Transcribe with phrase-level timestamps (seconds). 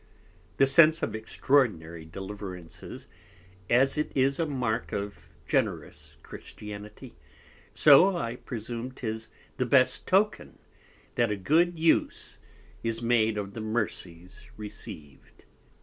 [0.57, 3.07] The Sense of extraordinary Deliverances,
[3.69, 7.13] as it is a Mark of Generous Christianity,
[7.75, 9.27] so I presume 'tis
[9.57, 10.57] the best Token,
[11.13, 12.39] that a good Use
[12.81, 15.45] is made of the Mercies receiv'd.